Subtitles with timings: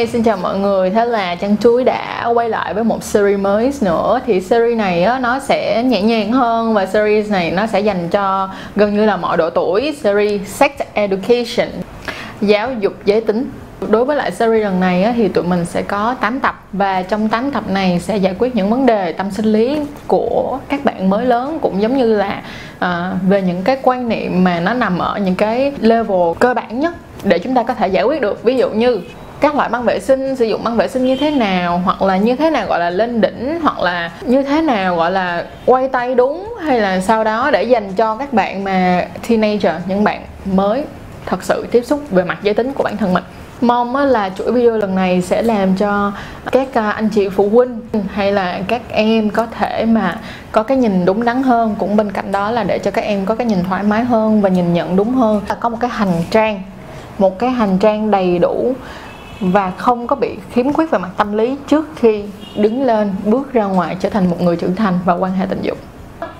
[0.00, 0.90] Hey, xin chào mọi người.
[0.90, 4.20] Thế là Trăng Chuối đã quay lại với một series mới nữa.
[4.26, 8.08] Thì series này á, nó sẽ nhẹ nhàng hơn và series này nó sẽ dành
[8.08, 9.96] cho gần như là mọi độ tuổi.
[10.02, 11.68] Series Sex Education,
[12.40, 13.50] giáo dục giới tính.
[13.88, 17.02] Đối với lại series lần này á, thì tụi mình sẽ có 8 tập và
[17.02, 20.84] trong 8 tập này sẽ giải quyết những vấn đề tâm sinh lý của các
[20.84, 22.42] bạn mới lớn cũng giống như là
[22.78, 26.80] à, về những cái quan niệm mà nó nằm ở những cái level cơ bản
[26.80, 29.00] nhất để chúng ta có thể giải quyết được ví dụ như
[29.40, 32.16] các loại băng vệ sinh, sử dụng băng vệ sinh như thế nào, hoặc là
[32.16, 35.88] như thế nào gọi là lên đỉnh, hoặc là như thế nào gọi là quay
[35.88, 40.22] tay đúng, hay là sau đó để dành cho các bạn mà teenager, những bạn
[40.44, 40.84] mới
[41.26, 43.24] thật sự tiếp xúc về mặt giới tính của bản thân mình.
[43.60, 46.12] Mong là chuỗi video lần này sẽ làm cho
[46.52, 47.80] các à, anh chị phụ huynh
[48.12, 50.18] hay là các em có thể mà
[50.52, 53.26] có cái nhìn đúng đắn hơn, cũng bên cạnh đó là để cho các em
[53.26, 55.42] có cái nhìn thoải mái hơn và nhìn nhận đúng hơn.
[55.48, 56.62] Là có một cái hành trang,
[57.18, 58.74] một cái hành trang đầy đủ
[59.40, 62.24] và không có bị khiếm khuyết về mặt tâm lý trước khi
[62.56, 65.62] đứng lên, bước ra ngoài trở thành một người trưởng thành và quan hệ tình
[65.62, 65.78] dục.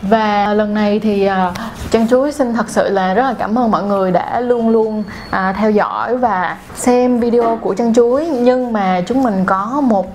[0.03, 1.53] Và lần này thì à,
[1.91, 5.05] chân chuối xin thật sự là rất là cảm ơn mọi người đã luôn luôn
[5.31, 10.07] à, theo dõi và xem video của chân chuối nhưng mà chúng mình có một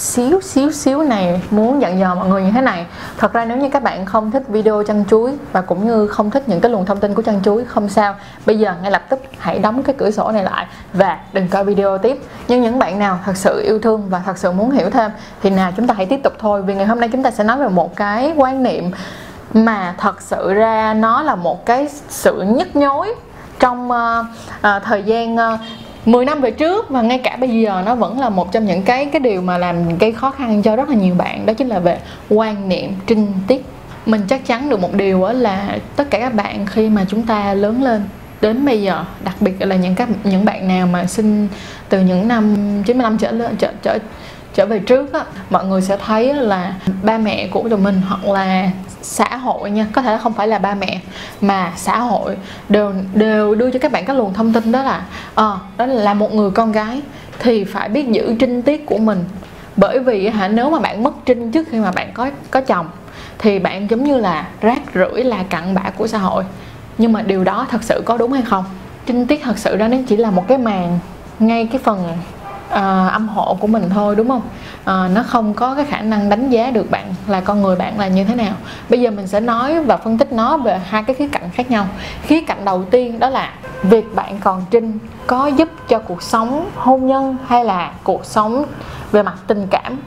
[0.00, 2.86] xíu xíu xíu này muốn dặn dò mọi người như thế này.
[3.18, 6.30] Thật ra nếu như các bạn không thích video chăn chuối và cũng như không
[6.30, 8.14] thích những cái luồng thông tin của chăn chuối không sao.
[8.46, 11.64] Bây giờ ngay lập tức hãy đóng cái cửa sổ này lại và đừng coi
[11.64, 12.22] video tiếp.
[12.48, 15.10] Nhưng những bạn nào thật sự yêu thương và thật sự muốn hiểu thêm
[15.42, 16.62] thì nào chúng ta hãy tiếp tục thôi.
[16.62, 18.90] Vì ngày hôm nay chúng ta sẽ nói về một cái quan niệm
[19.54, 23.14] mà thật sự ra nó là một cái sự nhức nhối
[23.58, 25.60] trong uh, uh, thời gian uh,
[26.06, 28.82] 10 năm về trước và ngay cả bây giờ nó vẫn là một trong những
[28.82, 31.68] cái cái điều mà làm gây khó khăn cho rất là nhiều bạn, đó chính
[31.68, 31.98] là về
[32.28, 33.64] quan niệm trinh tiết.
[34.06, 37.54] Mình chắc chắn được một điều là tất cả các bạn khi mà chúng ta
[37.54, 38.02] lớn lên,
[38.40, 41.48] đến bây giờ, đặc biệt là những các, những bạn nào mà sinh
[41.88, 42.56] từ những năm
[42.86, 43.98] 95 trở lên, trở trở
[44.54, 48.24] trở về trước á mọi người sẽ thấy là ba mẹ của tụi mình hoặc
[48.24, 48.70] là
[49.02, 51.00] xã hội nha có thể không phải là ba mẹ
[51.40, 52.36] mà xã hội
[52.68, 55.86] đều đều đưa cho các bạn các luồng thông tin đó là ờ à, đó
[55.86, 57.02] là một người con gái
[57.38, 59.24] thì phải biết giữ trinh tiết của mình.
[59.76, 62.86] Bởi vì hả nếu mà bạn mất trinh trước khi mà bạn có có chồng
[63.38, 66.44] thì bạn giống như là rác rưởi là cặn bã của xã hội.
[66.98, 68.64] Nhưng mà điều đó thật sự có đúng hay không?
[69.06, 70.98] Trinh tiết thật sự đó nó chỉ là một cái màn
[71.38, 72.08] ngay cái phần
[72.70, 74.42] à, âm hộ của mình thôi đúng không?
[74.84, 77.98] À, nó không có cái khả năng đánh giá được bạn là con người bạn
[77.98, 78.52] là như thế nào.
[78.88, 81.70] Bây giờ mình sẽ nói và phân tích nó về hai cái khía cạnh khác
[81.70, 81.86] nhau.
[82.22, 86.70] Khía cạnh đầu tiên đó là việc bạn còn trinh có giúp cho cuộc sống
[86.76, 88.64] hôn nhân hay là cuộc sống
[89.12, 89.98] về mặt tình cảm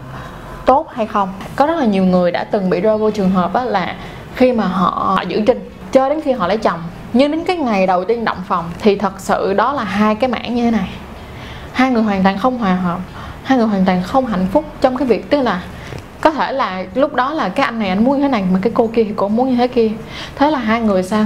[0.65, 1.29] tốt hay không?
[1.55, 3.95] Có rất là nhiều người đã từng bị rơi vô trường hợp đó là
[4.35, 6.79] khi mà họ giữ trinh cho đến khi họ lấy chồng.
[7.13, 10.29] Nhưng đến cái ngày đầu tiên động phòng thì thật sự đó là hai cái
[10.29, 10.89] mảng như thế này
[11.73, 12.99] hai người hoàn toàn không hòa hợp,
[13.43, 15.63] hai người hoàn toàn không hạnh phúc trong cái việc, tức là
[16.21, 18.59] có thể là lúc đó là cái anh này anh muốn như thế này mà
[18.61, 19.89] cái cô kia thì cũng muốn như thế kia.
[20.35, 21.25] Thế là hai người sao?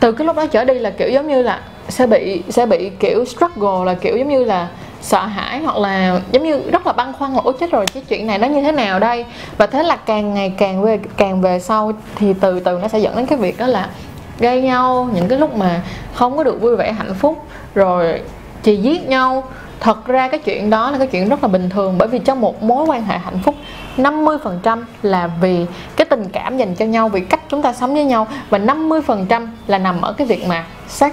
[0.00, 2.90] Từ cái lúc đó trở đi là kiểu giống như là sẽ bị sẽ bị
[3.00, 4.68] kiểu struggle, là kiểu giống như là
[5.00, 8.02] sợ hãi hoặc là giống như rất là băn khoăn là, ủa, chết rồi, cái
[8.08, 9.24] chuyện này nó như thế nào đây?
[9.58, 12.98] Và thế là càng ngày càng về càng về sau thì từ từ nó sẽ
[12.98, 13.88] dẫn đến cái việc đó là
[14.38, 15.80] gây nhau những cái lúc mà
[16.14, 18.20] không có được vui vẻ hạnh phúc, rồi
[18.62, 19.44] chỉ giết nhau
[19.80, 22.40] thật ra cái chuyện đó là cái chuyện rất là bình thường, bởi vì trong
[22.40, 23.54] một mối quan hệ hạnh phúc
[23.96, 25.66] 50% là vì
[25.96, 29.48] cái tình cảm dành cho nhau, vì cách chúng ta sống với nhau, và 50%
[29.66, 31.12] là nằm ở cái việc mà sex,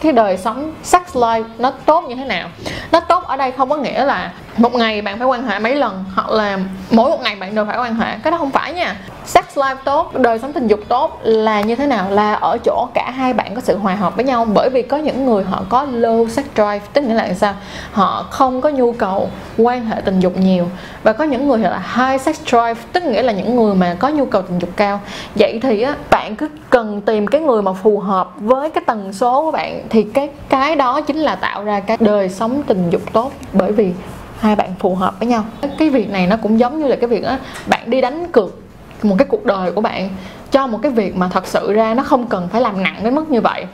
[0.00, 2.48] cái đời sống, sex life nó tốt như thế nào.
[2.92, 5.76] Nó tốt ở đây không có nghĩa là một ngày bạn phải quan hệ mấy
[5.76, 6.58] lần, hoặc là
[6.90, 8.18] mỗi một ngày bạn đều phải quan hệ.
[8.22, 8.96] Cái đó không phải nha.
[9.26, 12.10] Sex life tốt, đời sống tình dục tốt là như thế nào?
[12.10, 14.46] Là ở chỗ cả hai bạn có sự hòa hợp với nhau.
[14.54, 17.54] Bởi vì có những người họ có low sex drive, tức nghĩa là sao?
[17.92, 20.68] Họ không có nhu cầu quan hệ tình dục nhiều.
[21.02, 24.08] Và có những người là high sex drive, tức nghĩa là những người mà có
[24.08, 25.00] nhu cầu tình dục cao.
[25.34, 29.12] Vậy thì á, bạn cứ cần tìm cái người mà phù hợp với cái tần
[29.12, 29.82] số của bạn.
[29.90, 33.32] Thì cái cái đó chính là tạo ra cái đời sống tình dục tốt.
[33.52, 33.92] Bởi vì
[34.40, 35.44] hai bạn phù hợp với nhau.
[35.78, 37.36] Cái việc này nó cũng giống như là cái việc đó
[37.66, 38.60] bạn đi đánh cược
[39.02, 40.08] một cái cuộc đời của bạn,
[40.50, 43.14] cho một cái việc mà thật sự ra nó không cần phải làm nặng đến
[43.14, 43.66] mức như vậy.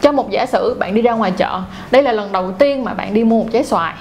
[0.00, 1.60] Cho một giả sử bạn đi ra ngoài chợ,
[1.90, 3.94] đây là lần đầu tiên mà bạn đi mua một trái xoài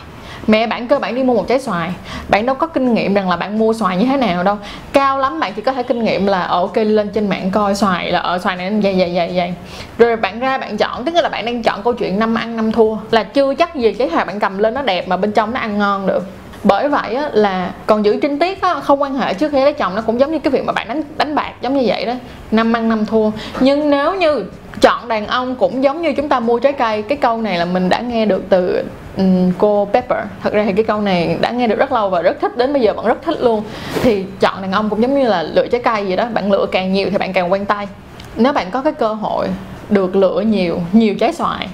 [0.48, 1.92] mẹ bạn cơ bản đi mua một trái xoài.
[2.30, 4.58] Bạn đâu có kinh nghiệm rằng là bạn mua xoài như thế nào đâu.
[4.94, 7.76] Cao lắm bạn chỉ có thể kinh nghiệm là ờ, ok lên trên mạng coi
[7.76, 9.54] xoài là ở xoài này dày dày dày dày
[9.98, 12.72] rồi bạn ra bạn chọn tức là bạn đang chọn câu chuyện năm ăn năm
[12.72, 15.54] thua là chưa chắc gì cái xoài bạn cầm lên nó đẹp mà bên trong
[15.54, 16.24] nó ăn ngon được.
[16.64, 19.74] Bởi vậy á, là còn giữ trinh tiết á, không quan hệ trước khi lấy
[19.74, 22.06] chồng nó cũng giống như cái việc mà bạn đánh đánh bạc giống như vậy
[22.06, 22.14] đó.
[22.52, 23.32] Năm ăn năm thua.
[23.60, 24.46] Nhưng nếu như
[24.82, 27.66] chọn đàn ông cũng giống như chúng ta mua trái cây cái câu này là
[27.66, 28.84] mình đã nghe được từ
[29.18, 30.20] um, cô Pepper.
[30.44, 32.74] Thật ra thì cái câu này đã nghe được rất lâu và rất thích đến
[32.74, 33.64] bây giờ vẫn rất thích luôn.
[34.02, 36.26] Thì chọn đàn ông cũng giống như là lựa trái cây vậy đó.
[36.34, 37.88] Bạn lựa càng nhiều thì bạn càng quen tay.
[38.36, 39.48] Nếu bạn có cái cơ hội
[39.90, 41.68] được lựa nhiều nhiều trái xoài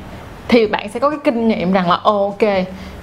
[0.48, 2.40] thì bạn sẽ có cái kinh nghiệm rằng là ok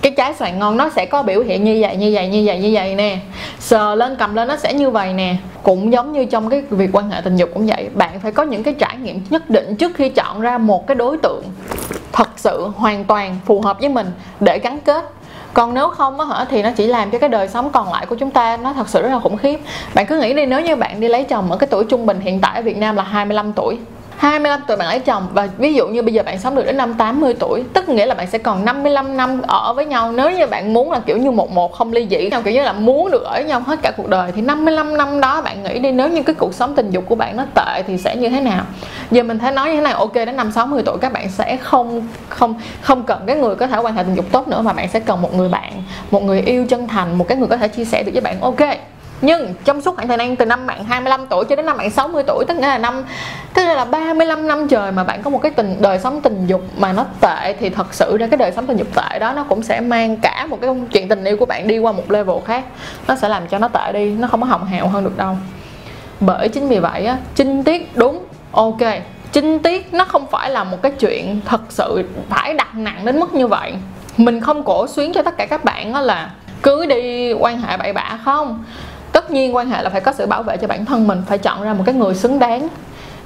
[0.02, 2.58] cái trái xoài ngon nó sẽ có biểu hiện như vậy như vậy như vậy
[2.58, 3.18] như vậy nè.
[3.58, 5.36] Sờ lên cầm lên nó sẽ như vậy nè.
[5.62, 7.88] Cũng giống như trong cái việc quan hệ tình dục cũng vậy.
[7.94, 10.94] Bạn phải có những cái trải nghiệm nhất định trước khi chọn ra một cái
[10.94, 11.44] đối tượng
[12.14, 15.10] thật sự hoàn toàn phù hợp với mình để gắn kết.
[15.54, 18.06] Còn nếu không á hả, thì nó chỉ làm cho cái đời sống còn lại
[18.06, 19.60] của chúng ta nó thật sự rất là khủng khiếp.
[19.94, 22.20] Bạn cứ nghĩ đi, nếu như bạn đi lấy chồng ở cái tuổi trung bình
[22.20, 23.78] hiện tại ở Việt Nam là 25 tuổi
[24.18, 26.76] 25 tuổi bạn lấy chồng và ví dụ như bây giờ bạn sống được đến
[26.76, 30.12] năm 80 tuổi, tức nghĩa là bạn sẽ còn 55 năm ở với nhau.
[30.12, 32.62] Nếu như bạn muốn là kiểu như một một không ly dị nhau, kiểu như
[32.62, 35.62] là muốn được ở với nhau hết cả cuộc đời, thì 55 năm đó bạn
[35.62, 38.16] nghĩ đi, nếu như cái cuộc sống tình dục của bạn nó tệ thì sẽ
[38.16, 38.64] như thế nào?
[39.10, 41.56] Giờ mình thấy nói như thế này, ok, đến năm 60 tuổi các bạn sẽ
[41.56, 44.72] không không không cần cái người có thể quan hệ tình dục tốt nữa, mà
[44.72, 45.72] bạn sẽ cần một người bạn,
[46.10, 48.40] một người yêu chân thành, một cái người có thể chia sẻ được với bạn,
[48.40, 51.76] ok nhưng trong suốt khoảng thời gian từ năm bạn 25 tuổi cho đến năm
[51.76, 53.04] bạn 60 tuổi, tức nghĩa là năm,
[53.54, 56.62] tức là 35 năm trời mà bạn có một cái tình, đời sống tình dục
[56.76, 59.44] mà nó tệ thì thật sự ra cái đời sống tình dục tệ đó nó
[59.48, 62.36] cũng sẽ mang cả một cái chuyện tình yêu của bạn đi qua một level
[62.46, 62.64] khác.
[63.08, 65.36] Nó sẽ làm cho nó tệ đi, nó không có hồng hào hơn được đâu.
[66.20, 68.80] Bởi chính vì vậy á chinh tiết đúng, ok.
[69.32, 73.20] Chinh tiết nó không phải là một cái chuyện thật sự phải đặt nặng đến
[73.20, 73.74] mức như vậy.
[74.16, 76.30] Mình không cổ xuyến cho tất cả các bạn đó là
[76.62, 78.64] cứ đi, quan hệ bậy bạ không?
[79.24, 81.38] Tất nhiên quan hệ là phải có sự bảo vệ cho bản thân mình, phải
[81.38, 82.68] chọn ra một cái người xứng đáng.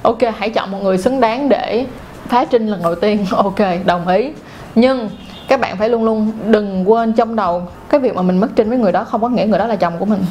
[0.01, 1.85] Ok, hãy chọn một người xứng đáng để
[2.27, 3.25] phá trinh lần đầu tiên.
[3.31, 4.31] Ok, đồng ý.
[4.75, 5.09] Nhưng
[5.47, 8.69] các bạn phải luôn luôn đừng quên trong đầu cái việc mà mình mất trinh
[8.69, 10.25] với người đó không có nghĩa người đó là chồng của mình.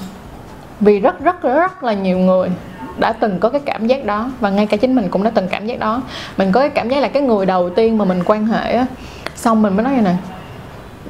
[0.80, 2.48] Vì rất rất rất là nhiều người
[2.98, 5.48] đã từng có cái cảm giác đó và ngay cả chính mình cũng đã từng
[5.48, 6.02] cảm giác đó.
[6.36, 8.86] Mình có cái cảm giác là cái người đầu tiên mà mình quan hệ á,
[9.34, 10.16] xong mình mới nói như này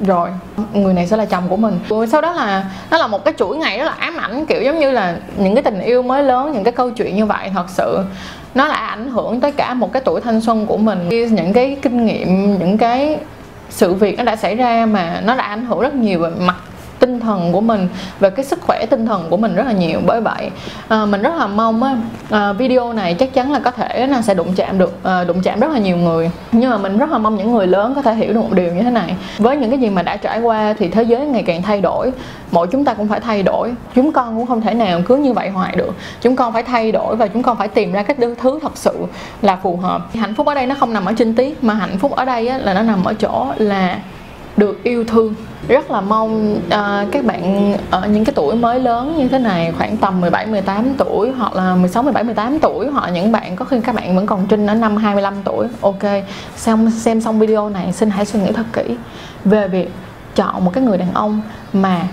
[0.05, 0.29] rồi,
[0.73, 1.79] người này sẽ là chồng của mình.
[1.89, 4.61] Rồi sau đó là, nó là một cái chuỗi ngày rất là ám ảnh, kiểu
[4.61, 7.51] giống như là những cái tình yêu mới lớn, những cái câu chuyện như vậy.
[7.53, 7.99] Thật sự,
[8.55, 11.09] nó là ảnh hưởng tới cả một cái tuổi thanh xuân của mình.
[11.09, 13.17] Những cái kinh nghiệm, những cái
[13.69, 16.55] sự việc nó đã xảy ra mà nó đã ảnh hưởng rất nhiều về mặt
[16.99, 17.87] tinh thần của mình
[18.19, 19.99] về cái sức khỏe tinh thần của mình rất là nhiều.
[20.05, 20.49] Bởi vậy
[20.87, 21.97] à, mình rất là mong á
[22.29, 25.41] à, video này chắc chắn là có thể nó sẽ đụng chạm được à, đụng
[25.41, 26.31] chạm rất là nhiều người.
[26.51, 28.73] Nhưng mà mình rất là mong những người lớn có thể hiểu được một điều
[28.73, 29.15] như thế này.
[29.37, 32.11] Với những cái gì mà đã trải qua thì thế giới ngày càng thay đổi.
[32.51, 33.73] Mỗi chúng ta cũng phải thay đổi.
[33.95, 35.95] Chúng con cũng không thể nào cứ như vậy hoài được.
[36.21, 39.05] Chúng con phải thay đổi và chúng con phải tìm ra cái thứ thật sự
[39.41, 40.13] là phù hợp.
[40.13, 42.47] Hạnh phúc ở đây nó không nằm ở trinh tiết mà hạnh phúc ở đây
[42.47, 43.99] á, là nó nằm ở chỗ là
[44.59, 45.33] được yêu thương.
[45.67, 49.73] Rất là mong uh, các bạn ở những cái tuổi mới lớn như thế này
[49.77, 53.65] khoảng tầm 17 18 tuổi hoặc là 16 17 18 tuổi hoặc những bạn có
[53.65, 56.03] khi các bạn vẫn còn trinh ở năm 25 tuổi ok
[56.55, 58.95] xem xem xong video này xin hãy suy nghĩ thật kỹ
[59.45, 59.91] về việc
[60.35, 61.41] chọn một cái người đàn ông
[61.73, 62.07] mà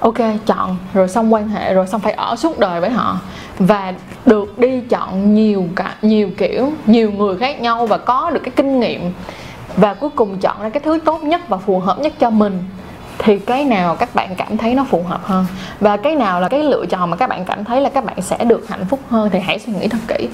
[0.00, 3.20] ok chọn rồi xong quan hệ rồi xong phải ở suốt đời với họ
[3.58, 3.94] và
[4.26, 8.52] được đi chọn nhiều cả nhiều kiểu nhiều người khác nhau và có được cái
[8.56, 9.12] kinh nghiệm
[9.76, 12.64] và cuối cùng chọn ra cái thứ tốt nhất và phù hợp nhất cho mình,
[13.18, 15.46] thì cái nào các bạn cảm thấy nó phù hợp hơn?
[15.80, 18.22] Và cái nào là cái lựa chọn mà các bạn cảm thấy là các bạn
[18.22, 20.28] sẽ được hạnh phúc hơn, thì hãy suy nghĩ thật kỹ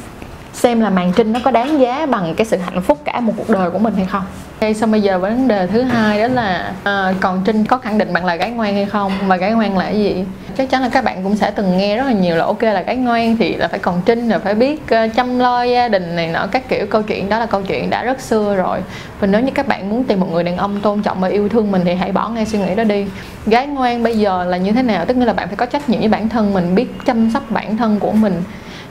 [0.57, 3.33] xem là màn trinh nó có đáng giá bằng cái sự hạnh phúc cả một
[3.37, 4.23] cuộc đời của mình hay không.
[4.61, 7.99] Đây xong bây giờ vấn đề thứ hai đó là à, còn trinh có khẳng
[7.99, 9.13] định bạn là gái ngoan hay không?
[9.27, 10.25] Và gái ngoan là cái gì?
[10.59, 12.83] Chắc chắn là các bạn cũng sẽ từng nghe rất là nhiều là ok là
[12.83, 16.17] gái ngoan thì là phải còn trinh rồi phải biết uh, chăm lo gia đình
[16.17, 16.87] này nọ các kiểu.
[16.87, 18.79] Câu chuyện đó là câu chuyện đã rất xưa rồi.
[19.21, 21.49] Và nếu như các bạn muốn tìm một người đàn ông tôn trọng và yêu
[21.49, 23.07] thương mình thì hãy bỏ ngay suy nghĩ đó đi.
[23.47, 25.05] Gái ngoan bây giờ là như thế nào?
[25.05, 27.51] Tức nghĩa là bạn phải có trách nhiệm với bản thân mình biết chăm sóc
[27.51, 28.43] bản thân của mình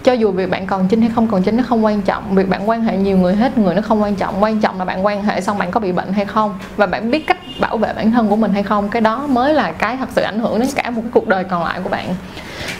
[0.05, 2.35] cho dù việc bạn còn chinh hay không còn chinh nó không quan trọng.
[2.35, 4.43] Việc bạn quan hệ nhiều người hết người nó không quan trọng.
[4.43, 7.11] Quan trọng là bạn quan hệ xong bạn có bị bệnh hay không và bạn
[7.11, 8.89] biết cách bảo vệ bản thân của mình hay không.
[8.89, 11.43] Cái đó mới là cái thật sự ảnh hưởng đến cả một cái cuộc đời
[11.43, 12.07] còn lại của bạn.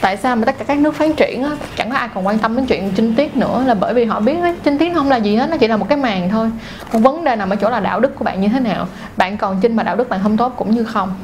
[0.00, 2.38] Tại sao mà tất cả các nước phát triển á, chẳng có ai còn quan
[2.38, 5.08] tâm đến chuyện chinh tiết nữa là bởi vì họ biết á, chinh tiết không
[5.08, 6.50] là gì hết nó chỉ là một cái màn thôi.
[6.92, 8.86] Còn vấn đề nằm ở chỗ là đạo đức của bạn như thế nào.
[9.16, 11.14] Bạn còn chinh mà đạo đức bạn không tốt cũng như không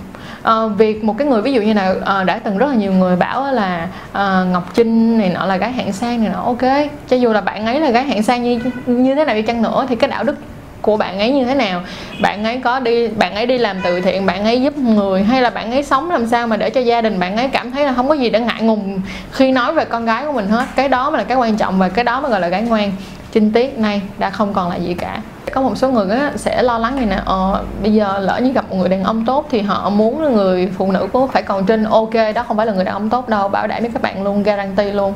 [0.43, 2.75] à, việc một cái người ví dụ như là à, ờ, đã từng rất là
[2.75, 6.43] nhiều người bảo là à, ngọc trinh này nọ là gái hạng sang này nọ
[6.43, 6.89] ok.
[7.09, 9.63] Cho dù là bạn ấy là gái hạng sang như như thế nào đi chăng
[9.63, 10.37] nữa thì cái đạo đức
[10.83, 11.83] của bạn ấy như thế nào?
[12.21, 15.43] Bạn ấy có đi bạn ấy đi làm từ thiện bạn ấy giúp người hay
[15.43, 17.85] là bạn ấy sống làm sao mà để cho gia đình bạn ấy cảm thấy
[17.85, 19.01] là không có gì để ngại ngùng
[19.33, 20.65] khi nói về con gái của mình hết?
[20.75, 22.93] Cái đó mới là cái quan trọng và cái đó mới gọi là gái ngoan.
[23.33, 25.19] Trinh tiết này đã không còn là gì cả
[25.53, 27.21] có một số người sẽ lo lắng này nè.
[27.25, 30.73] Ờ, bây giờ lỡ như gặp một người đàn ông tốt thì họ muốn người
[30.79, 33.29] phụ nữ có phải còn trinh ok đó không phải là người đàn ông tốt
[33.29, 35.15] đâu bảo đảm với các bạn luôn guarantee luôn.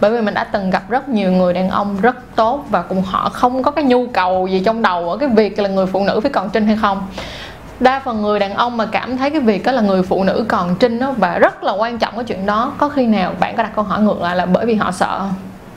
[0.00, 3.02] Bởi vì mình đã từng gặp rất nhiều người đàn ông rất tốt và cùng
[3.02, 6.04] họ không có cái nhu cầu gì trong đầu ở cái việc là người phụ
[6.04, 7.06] nữ phải còn trinh hay không.
[7.80, 10.44] Đa phần người đàn ông mà cảm thấy cái việc đó là người phụ nữ
[10.48, 13.56] còn trinh đó và rất là quan trọng cái chuyện đó có khi nào bạn
[13.56, 15.22] có đặt câu hỏi ngược lại là bởi vì họ sợ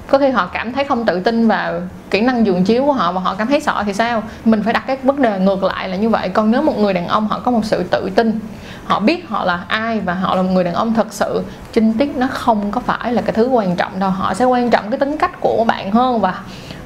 [0.09, 3.11] có khi họ cảm thấy không tự tin vào kỹ năng giường chiếu của họ
[3.11, 4.23] và họ cảm thấy sợ thì sao?
[4.45, 6.29] Mình phải đặt cái vấn đề ngược lại là như vậy.
[6.29, 8.39] Còn nếu một người đàn ông họ có một sự tự tin,
[8.85, 11.93] họ biết họ là ai và họ là một người đàn ông thật sự chinh
[11.93, 14.09] tiết nó không có phải là cái thứ quan trọng đâu.
[14.09, 16.33] Họ sẽ quan trọng cái tính cách của bạn hơn và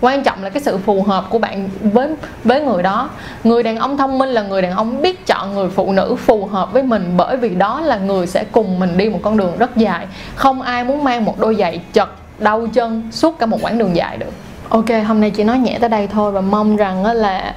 [0.01, 2.10] quan trọng là cái sự phù hợp của bạn với
[2.44, 3.10] với người đó.
[3.44, 6.46] Người đàn ông thông minh là người đàn ông biết chọn người phụ nữ phù
[6.46, 9.58] hợp với mình bởi vì đó là người sẽ cùng mình đi một con đường
[9.58, 10.08] rất dài.
[10.36, 12.10] Không ai muốn mang một đôi giày chật
[12.40, 14.32] đau chân suốt cả một quãng đường dài được.
[14.70, 17.56] Ok hôm nay chỉ nói nhẹ tới đây thôi và mong rằng là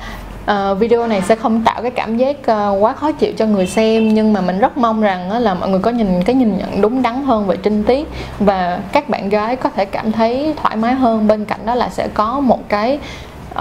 [0.50, 3.66] uh, video này sẽ không tạo cái cảm giác uh, quá khó chịu cho người
[3.66, 6.58] xem nhưng mà mình rất mong rằng uh, là mọi người có nhìn cái nhìn
[6.58, 10.54] nhận đúng đắn hơn về trinh tiết và các bạn gái có thể cảm thấy
[10.62, 11.28] thoải mái hơn.
[11.28, 12.98] Bên cạnh đó là sẽ có một cái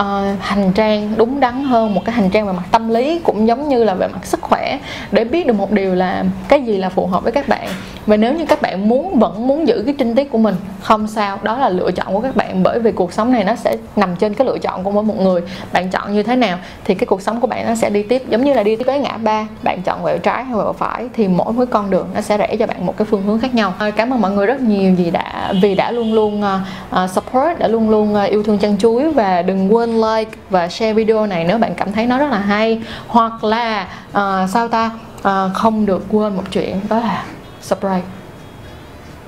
[0.01, 3.47] uh, hành trang đúng đắn hơn một cái hành trang về mặt tâm lý cũng
[3.47, 4.79] giống như là về mặt sức khỏe
[5.11, 7.67] để biết được một điều là cái gì là phù hợp với các bạn.
[8.05, 11.07] Và nếu như các bạn muốn vẫn muốn giữ cái trinh tiết của mình không
[11.07, 13.77] sao đó là lựa chọn của các bạn bởi vì cuộc sống này nó sẽ
[13.95, 15.41] nằm trên cái lựa chọn của mỗi một người.
[15.73, 18.23] Bạn chọn như thế nào thì cái cuộc sống của bạn nó sẽ đi tiếp.
[18.29, 21.27] Giống như là đi tới ngã ba bạn chọn quẹo trái hay quẹo phải thì
[21.27, 23.73] mỗi mỗi con đường nó sẽ rẽ cho bạn một cái phương hướng khác nhau.
[23.79, 26.43] Ờ, cảm ơn mọi người rất nhiều vì đã vì đã luôn luôn
[26.89, 30.69] ờ, support đã luôn luôn yêu thương chân chuối và đừng quên quên like và
[30.69, 32.79] share video này nếu bạn cảm thấy nó rất là hay.
[33.07, 34.91] Hoặc là uh, sao ta?
[35.19, 37.23] Uh, không được quên một chuyện đó là
[37.61, 38.01] subscribe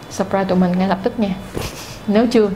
[0.09, 1.35] subscribe tụi mình ngay lập tức nha.
[2.07, 2.49] Nếu chưa